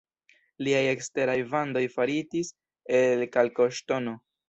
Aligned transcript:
Liaj 0.67 0.81
eksteraj 0.93 1.37
vandoj 1.53 1.85
faritis 1.99 2.53
el 3.05 3.27
kalkoŝtono. 3.39 4.21